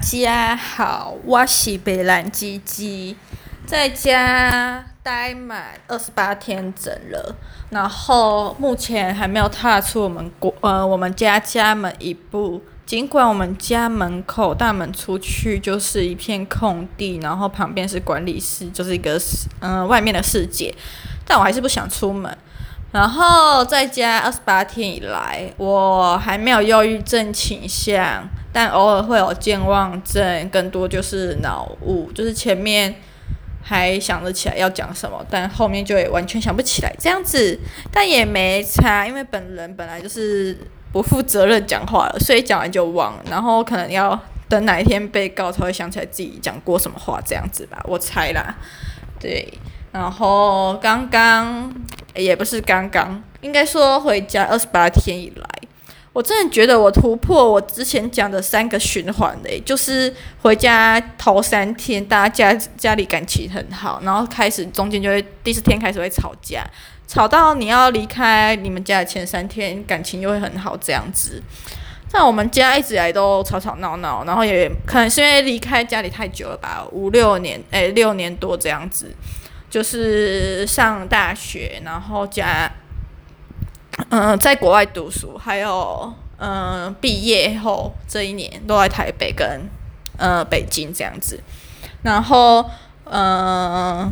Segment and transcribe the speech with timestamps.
[0.00, 3.14] 家好，我是白兰鸡鸡，
[3.66, 7.36] 在家待满二十八天整了，
[7.68, 12.62] 然后目前还没有踏出我们国呃我们家家门一步。
[12.86, 19.20] 尽管我们家门口大门出去就是一片空地，然后旁边是管理室，就是一个
[19.60, 20.74] 嗯、外面的世界，
[21.24, 22.36] 但我还是不想出门。
[22.90, 28.28] 然后在家二十八天以来，我还没有忧郁症倾向。
[28.52, 32.94] 但偶尔会有健忘症，更多就是脑雾，就是前面
[33.62, 37.58] 还想得起来要讲什么，但后面就也完全想不起来这样子。
[37.92, 40.58] 但也没差，因为本人本来就是
[40.92, 43.14] 不负责任讲话了，所以讲完就忘。
[43.30, 48.56] 然后可能要等哪一天被告才会想起来自己讲过什么话这样子吧，我猜啦。
[49.20, 49.46] 对，
[49.92, 51.72] 然后刚刚
[52.14, 55.49] 也不是刚刚，应该说回家二十八天以来。
[56.12, 66.68] 我真的觉得我突破我之前讲的三个循环嘞，就是回家头三天，大家家家里感情很好，然后开始中间就会第四天开始会吵架，
[67.06, 71.40] 吵到你要离开你们家的前三天，感情又会很好这样子。
[72.08, 79.14] 在我们家一直以来都吵吵闹闹，然后也可能是因为离开家里太久了吧，五六年，哎，六年多这样子，
[79.70, 82.68] 就是上大学，然后加。
[84.08, 89.68] 嗯、在国外读书，还有嗯，毕业后这一年都在台北跟
[90.16, 91.38] 呃北京这样子，
[92.02, 92.64] 然后
[93.04, 94.10] 嗯、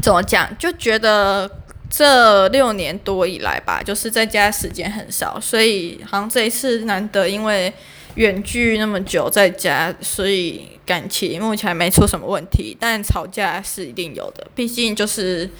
[0.00, 0.48] 怎么讲？
[0.58, 1.50] 就觉得
[1.90, 7.72] 这六年多以来吧，就是在家时间很少，所以好像这一次难得因为
[8.14, 15.50] 远距那么久在家，所以感情目前没出什么问题，但吵架是一定有的，毕竟就是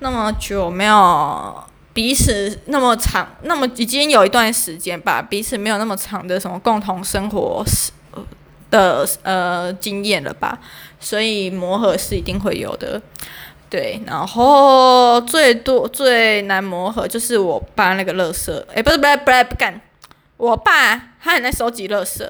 [0.00, 1.64] 那么久没有。
[1.94, 7.62] 彼此那么长，那么已经有一段时间吧，彼此没有那么长的什么共同生活
[8.70, 10.58] 的呃经验了吧，
[10.98, 13.02] 所以磨合是一定会有的，
[13.68, 14.00] 对。
[14.06, 19.78] 然后最多最难磨合就是我爸那个垃圾，哎、不是不是不是不干，
[20.38, 22.26] 我爸他很爱收集垃圾，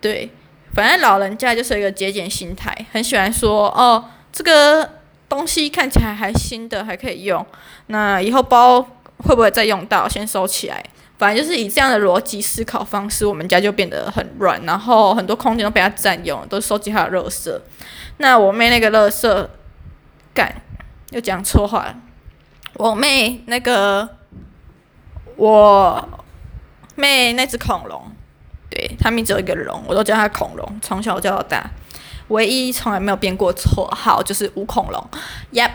[0.00, 0.28] 对，
[0.74, 4.95] 反正老人家就是一个节俭心态，很喜欢说哦这个。
[5.28, 7.44] 东西看起来还新的，还可以用，
[7.86, 8.80] 那以后包
[9.18, 10.08] 会不会再用到？
[10.08, 10.84] 先收起来。
[11.18, 17.58] 反正就是以这样的逻辑思考方式，我们家就变得很乱，然后很多空间都被他占用，都收集他的垃圾。
[18.18, 19.48] 那我妹那个垃圾，
[20.34, 20.60] 干，
[21.12, 21.96] 又讲错话了。
[22.74, 24.06] 我妹那个，
[25.36, 26.06] 我
[26.94, 28.12] 妹那只恐龙，
[28.68, 31.70] 对，他名字有一个龙，我都叫他恐龙，从小叫到大。
[32.28, 35.06] 唯一从来没有变过绰号就是吴恐龙
[35.52, 35.70] ，Yep，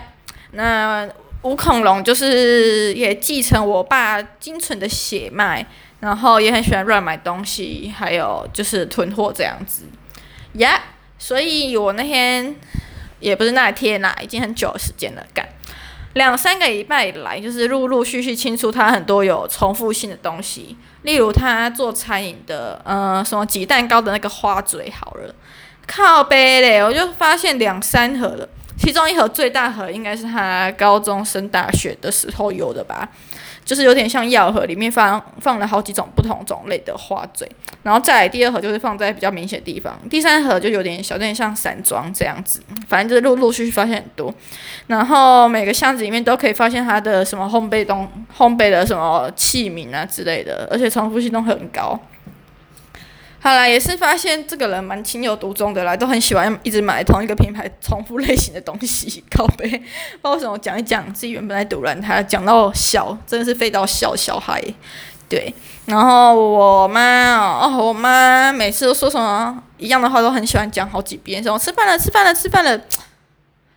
[0.52, 1.08] 那
[1.42, 5.66] 吴恐龙就是也继承我爸精纯的血脉，
[6.00, 9.84] 然后也很喜欢乱买东西，还有就是囤货这样子
[10.56, 10.80] ，Yep，
[11.18, 12.54] 所以我那天
[13.18, 15.48] 也不是那天啦，已经很久的时间了，干。
[16.14, 25.34] 两三个礼拜以来，就是陆陆续续清出他很多有重复性的东西，例如他做餐饮的，呃，什么挤蛋糕的那个花嘴，好了。
[25.86, 28.48] 靠背嘞，我就发现两三盒了，
[28.78, 33.08] 其中一盒最大盒应该是他高中升大学的时候有的吧，
[33.64, 37.46] 就是有点像药盒，里面放放了好几种不同种类的花嘴，
[37.82, 44.32] 然后再来第二盒就是放在比较明显的地方，第三盒就有点小，有点像散装这样子，反正就是陆陆续续发现很多，
[44.86, 52.00] 然后每个箱子里面都可以发现他的什么烘焙东烘焙的什么器皿啊之类的，而且重复性都很高。
[53.42, 59.24] 好啦，也是发现这个人蛮情有独钟的啦，都很喜欢一直买同一个品牌、重复类型的东西。
[59.28, 59.82] 靠背，不知
[60.22, 64.62] 道为什么讲一讲自己原本在堵人他，讲到小，真的是废到笑小孩。
[65.28, 65.52] 对，
[65.86, 72.80] 然后我妈哦，我妈每次都说什么一样的话，都很喜欢讲好几遍，什么吃饭了，吃饭了，吃饭了。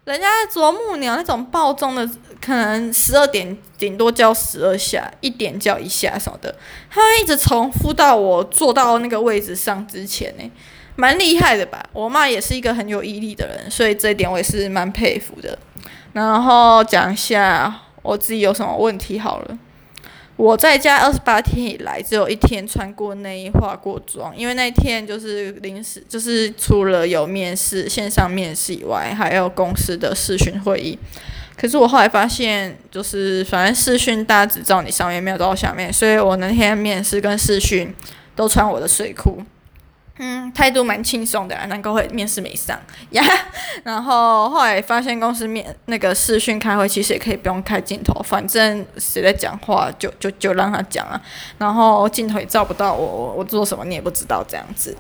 [0.06, 2.08] 人家啄木鸟那种暴中的，
[2.40, 6.56] 可能十二点顶多叫十二下，一点叫一下什么的，
[6.92, 10.52] 他们一直重复到我坐到那个位置上之前呢，
[10.96, 11.84] 蛮厉害的吧？
[11.92, 15.58] 我妈也是一个很有毅力的人，所以这一点我也是蛮佩服的。
[16.14, 19.58] 然后讲一下我自己有什么问题好了。
[20.38, 31.00] 我在家二十八天以来，只有一天穿过内衣、化过妆，因为那天就是临时，就是除了有面试、线上面试以外，还有公司的视讯会议。
[31.58, 37.96] 可是我后来发现，就是反正视讯大家只照你上面，没有照到下面，所以我那天面试跟视讯
[38.36, 39.42] 都穿我的睡裤。
[40.18, 42.80] 嗯，态度蛮轻松的，难怪会面试没上
[43.12, 43.24] 呀。
[43.84, 51.22] 然后后来发现公司面那个视讯开会，其实也可以不用开镜头，反正谁在讲话就就就让他讲啊。
[51.58, 54.96] 然后镜头也照不到我，我做什么你也不知道这样子。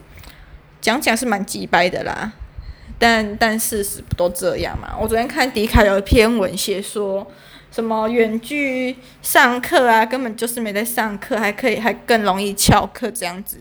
[0.81, 2.31] 讲讲是蛮机掰的啦，
[2.99, 4.95] 但但事实不都这样嘛？
[4.99, 7.25] 我昨天看迪卡有一篇文写说，
[7.71, 13.57] 什么远距上课啊，根本就是没在上课，还可以还更容易翘课这样子。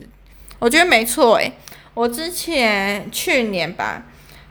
[0.64, 1.52] 我觉得没错诶，
[1.92, 4.02] 我之前去年吧，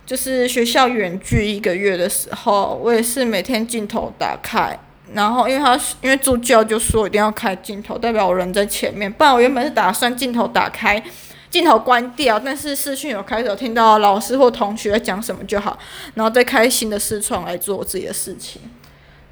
[0.06, 4.78] 就是学校远距一个月的时候，我也是每天镜头打开。
[5.16, 9.12] 然后，因为他因为助教就说一定要开镜头，代表我人在前面。
[9.12, 11.04] 不然我原本是打算镜头打开，
[11.50, 15.80] 镜头关掉，但是视讯有开始听到老师或同学讲什么就好，
[16.14, 18.62] 然后再开新的视窗来做我自己的事情。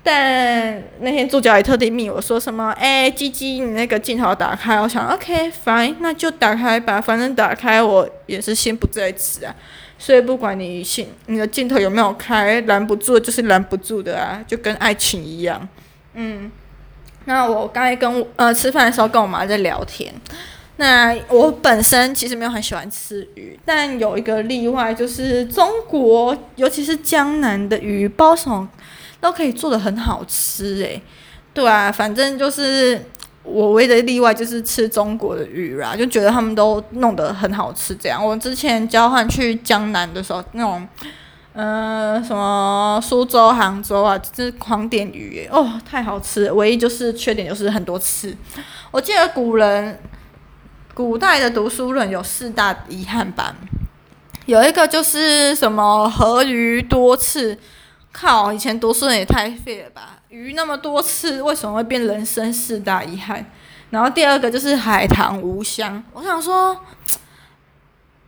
[0.04, 9.56] 但那天助教也特地密我说什么，哎，鸡鸡，你那个镜头打开，我想，OK fine，那就打开吧，反正打开我也是心不在此啊。
[10.00, 15.70] 所以不管你心你的镜头有没有开，拦不住就是拦不住的啊，就跟爱情一样。
[16.16, 16.52] 嗯，
[17.26, 20.12] 那我刚才跟呃吃饭的时候跟我妈在聊天。
[20.78, 28.68] 那我本身其实没有很喜欢吃鱼，但有一个例外，就是中国尤其是江南的鱼，包什么
[29.22, 31.02] 都可以做得很好吃诶。
[31.54, 33.00] 对啊，反正就是。
[33.44, 37.96] 我唯一的例外就是吃中国的鱼啦，就觉得他们都弄得很好吃。
[37.96, 40.88] 这样，我之前交换去江南的时候，那种，
[41.54, 46.52] 呃，什么苏州、杭州啊，就是狂点鱼，哦，太好吃。
[46.52, 48.38] 唯一就是缺点就是很多刺。
[48.92, 50.00] 我记得古人
[50.94, 53.56] 古代的读书人有四大遗憾吧，
[54.46, 57.58] 有一个就是什么河鱼多刺。
[58.12, 60.20] 靠，以前读书人也太废了吧！
[60.30, 63.46] 鱼那么多次，为什么会变人生四大遗憾？
[63.90, 66.04] 然后第二个就是海棠无香。
[66.14, 66.78] 我想说，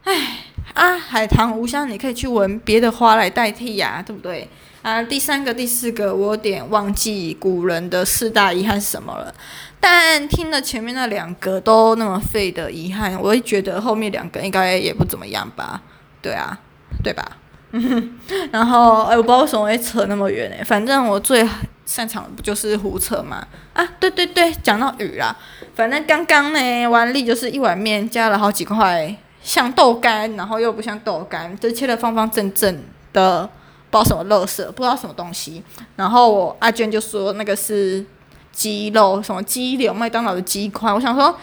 [0.03, 4.50] 哎啊，海棠无香，你可以去闻别的花来代替呀、对不对？
[4.81, 9.33] 啊，第三个、第四个，我有点忘记古人的四大遗憾是什么了。
[9.79, 15.81] 但听了前面那两个都那么废的遗憾，我会觉得后面两个应该也不怎么样吧？
[16.21, 16.57] 对啊，
[17.03, 17.38] 对吧？
[18.51, 20.63] 然后，哎，我不知道为什么会扯那么远哎。
[20.63, 21.43] 反正我最
[21.85, 23.43] 擅长的不就是胡扯吗？
[23.73, 25.35] 啊，对对对，讲到鱼啦。
[25.73, 33.49] 反正刚刚呢，碗里就是一碗面，加了好几块像豆干，然后又不像豆干，就切的方方正正的，
[33.89, 35.63] 不知道什么肉色，不知道什么东西。
[35.95, 38.05] 然后我阿娟就说那个是
[38.51, 40.93] 鸡肉，什么鸡柳，麦当劳的鸡块。
[40.93, 41.35] 我想说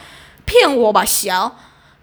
[0.44, 1.52] 骗我吧，小。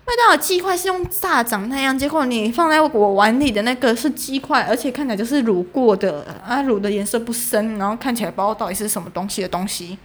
[0.08, 9.98] 麦当劳鸡块是用炸长那样，结果你放在我碗里的那个是鸡块，而且看起来就是卤过的啊，卤的颜色不深，然后看起来不知道到底是什么东西的东西。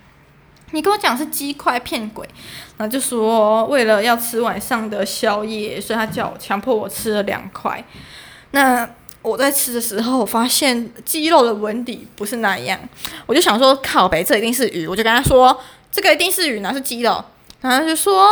[0.73, 2.29] 你跟我讲是鸡块骗鬼，
[2.77, 7.85] 然后就说为了要吃晚上的宵夜，所以他叫我强迫我吃了两块。
[8.51, 8.89] 那
[9.23, 12.77] 我在吃的时候，我发现鸡肉的纹理不是那样，
[13.27, 15.57] 我就想说靠北，这一定是鱼，我就跟他说
[15.93, 17.25] 这个一定是鱼，哪是鸡肉？
[17.61, 18.29] 然后他就说。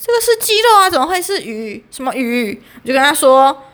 [0.00, 1.84] 这个是鸡肉啊，怎么会是鱼？
[1.90, 2.62] 什么鱼？
[2.82, 3.64] 我就跟他说，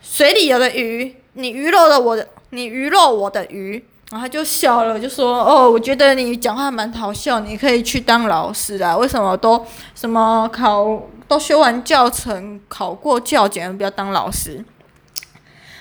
[0.00, 8.96] 水里有的鱼，你鱼肉了我的，你鱼肉我的鱼，然后他就笑了，就说：“哦，我觉得你讲话蛮好笑，你可以去当老师啊？
[8.96, 9.66] 为什么都
[9.96, 14.64] 什么考都修完教程，考过教检，不要当老师？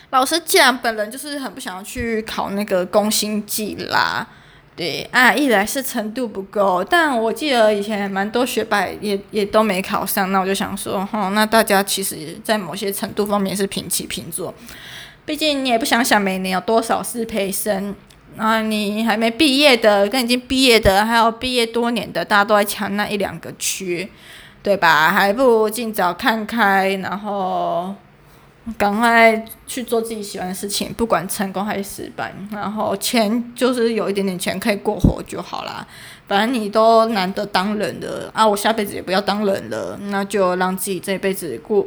[0.09, 4.27] 老师既然本人就是很不想要去考那个工薪计啦。”
[4.75, 14.51] 对啊，一来是程度不够，但我记得以前蛮多学霸也也都没考上，那我就想说，哈，那大家其实，在某些程度方面是平起平坐，
[15.25, 17.93] 毕竟你也不想想每年有多少适配生，
[18.35, 24.09] 然后你还没毕业的跟已经毕业的，还有毕业多年的，大家都在抢那一两个区，
[24.63, 25.11] 对吧？
[25.11, 27.93] 还不如尽早看开，然后。
[28.77, 35.85] 赶快去做自己喜欢的事情，不管成功还是失败，然后钱就是有一点点钱可以过活就好啦。
[36.27, 41.85] 反正你都难得当人了啊，我下辈子也不要当人了，那就让自己这一辈子过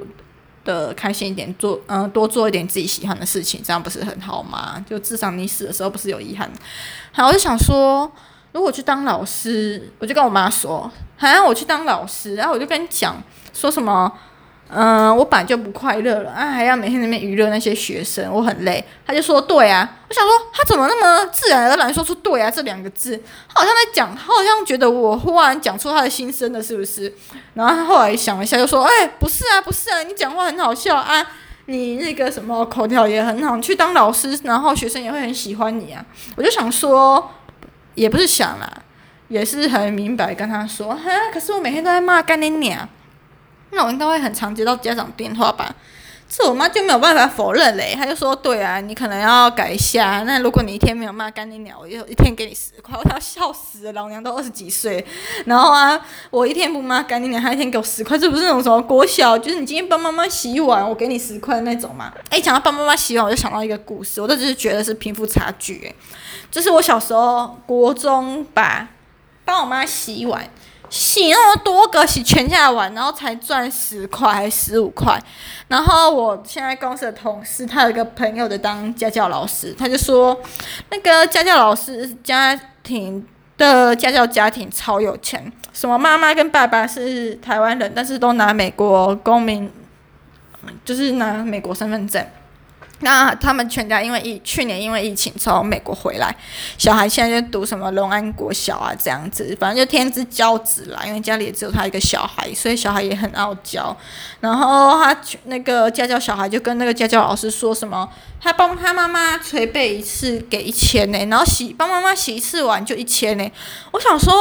[0.64, 4.85] 得开心一点，做嗯多做一点自己喜欢的事情，这样不是很好吗？
[4.87, 6.50] 就至少你死的时候不是有遗憾。
[7.12, 8.12] 好，我就想说，
[8.52, 13.16] 如果去当老师，我就跟我妈说，好像我去当老师，然后我就跟你讲
[13.54, 14.12] 说什么。
[14.68, 18.85] 嗯，我本来就不快乐了啊，还要每天那边娱乐那些学生，我很累。
[19.06, 23.16] 他就说对啊，我想说他怎么那么自然而然说出对啊这两个字，
[23.49, 27.12] 他好像在讲，他好像觉得我忽然讲出他的心声了，是不是？
[27.54, 31.25] 然后他后来想了一下，就说，哎，不是啊，不是啊，你讲话很好笑啊，
[31.66, 36.04] 你那个什么口条也很好，去当老师，然后学生也会很喜欢你啊。
[36.37, 37.30] 我就想说，
[37.94, 38.68] 也不是想啦，
[39.28, 42.88] 也是很明白跟他说，哈，可是我每天都在骂干你娘。
[43.76, 45.73] 那我应该会很常接到家长电话吧？
[46.28, 50.25] 这我妈就没有办法否认嘞，她就说：“对啊，你可能要改一下。
[50.26, 55.06] 那如果你一天没有骂干你鸟，我就一天给你十块。”我要笑死了，老娘都二十几岁，
[55.45, 62.12] 然后啊，我一天不骂干你鸟，她一天给我十块，这不是那种什么国小，就是你今天帮妈妈洗碗，我给你十块那种嘛？
[62.30, 65.95] 哎，讲到帮妈妈洗碗，我就想到一个故事，我都只是觉得是贫富差距，哎，
[66.50, 68.88] 就是我小时候国中吧，
[69.45, 70.50] 帮我妈洗碗。
[70.88, 75.21] 洗那么多个，洗全家的碗，然后才赚十块还是十五块。
[75.69, 80.40] 然后我现在公司的同事，他有一个朋友的当家教老师，他就说，
[80.90, 83.26] 那个家教老师家庭
[83.59, 89.71] 的家教家庭超有钱，什么妈妈跟爸爸是台湾人，但是都拿美国公民，
[90.85, 92.25] 就是拿美国身份证。
[93.00, 96.35] 那他们全家因为疫去年因为疫情从美国回来，
[96.79, 101.03] 小孩现在就读什么龙安国小啊这样子，反正就天之骄子啦。
[101.05, 103.95] 因为家里也只有他一个小孩，所以小孩也很傲娇。
[104.41, 108.09] 然后他那个家教小孩就跟那个家教老师说什么，
[108.41, 113.47] 他帮他妈妈捶背一次给一千呢，然后洗帮妈妈洗一次碗就一千呢。
[113.91, 114.35] 我想说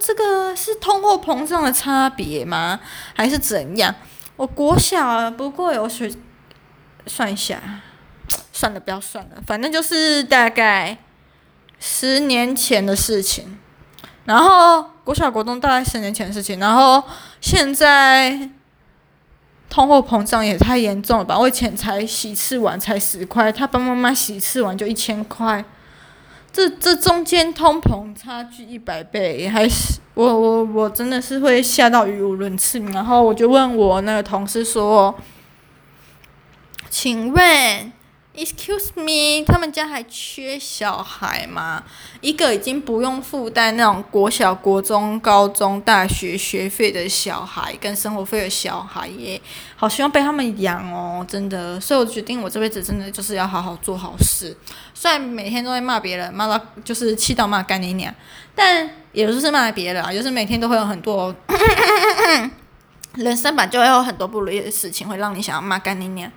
[0.00, 2.80] 这个是通货膨胀的差别吗？
[3.14, 3.94] 还是怎样？
[4.36, 6.10] 我国小不过有学
[7.06, 7.60] 算一下。
[8.58, 10.98] 算了，不要算了，反正就是大概
[11.78, 13.56] 十年前的事情。
[14.24, 17.00] 然后国小国中大概十年前的事情，然后
[17.40, 18.50] 现在
[19.70, 21.38] 通货膨胀也太严重了吧？
[21.38, 25.64] 我以前才洗一次碗才十块，他帮妈妈洗一次碗就一千块，
[26.52, 32.80] 这这中间通膨差距一百倍，还是我我我真的是会吓到语无伦次。
[32.80, 35.14] 然后我就问我那个同事说
[36.90, 37.92] ：“请问？”
[38.38, 41.82] Excuse me，他们家还缺小孩吗？
[42.20, 49.40] 一个已经不用负担那种国小、国中、高中、大学学费的小孩跟生活费的小孩耶，
[49.74, 51.80] 好希望被他们养哦，真的。
[51.80, 54.56] 所以我决定，我这辈子真的就是要好好做好事。
[54.94, 58.14] 虽然每天都会骂别人，骂到就是气到骂干你娘，
[58.54, 61.34] 但也不是骂别人啊，就是每天都会有很多。
[63.18, 66.30] 人生版就会有很多不如意的事情，会让你想要骂干你娘。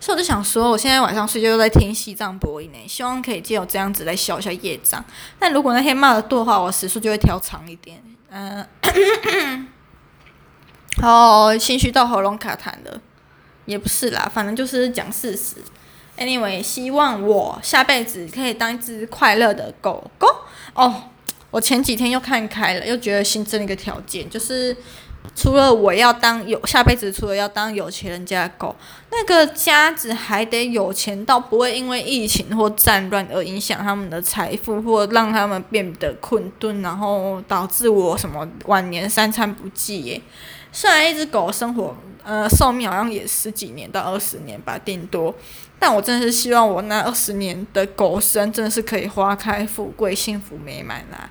[0.00, 5.04] 所以我就想说，我现在晚上睡觉都在听西藏播音呢，希望可以借由这样子来消一下业障。
[5.38, 8.00] 但如果那天骂的多的话，我时数就会调长一点。
[8.30, 8.64] 嗯、
[11.00, 13.00] 呃， 哦，心虚到喉咙卡痰了，
[13.64, 15.56] 也不是啦，反正就是讲事实。
[16.16, 20.28] Anyway，希望我下辈子可以当一只快乐的狗狗。
[20.74, 21.10] 哦，
[21.50, 24.76] 我前几天又看开了，又觉得新增了一个条件，就是。
[25.34, 28.74] 除了我要当有下辈子，除了要当有钱人家的狗，
[29.10, 40.20] 那个家子还得有钱到不会因为疫情或战乱而影响他们的财富，或让他们变得困顿，然后导致我什么晚年三餐不继耶。
[40.72, 45.34] 虽然一只狗生活呃寿命好像也十几年到二十年吧，顶多，
[45.78, 51.30] 但我真的是希望我那二十年的狗生真的是可以花开富贵、幸福美满啦。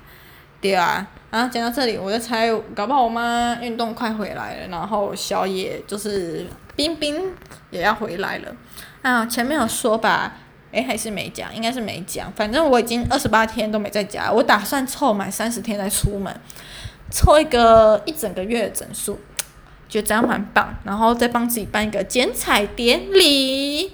[0.60, 7.32] 对啊，然后讲到这里，我就猜，搞不好我妈运动快回来了，然后小野就是冰冰
[7.70, 8.52] 也要回来了。
[9.02, 10.32] 啊，前面有说吧，
[10.72, 12.32] 诶，还是没讲，应该是没讲。
[12.32, 16.34] 反正我已经二十八天都没在家，我打算凑满三十天再出门，
[17.10, 19.20] 凑一个一整个月的整数，
[19.88, 20.74] 觉得这样蛮棒。
[20.84, 23.92] 然后再帮自己办一个剪彩典礼。